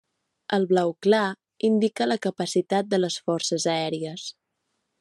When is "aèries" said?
3.75-4.25